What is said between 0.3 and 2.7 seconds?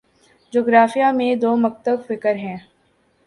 جغرافیہ میں دو مکتب فکر ہیں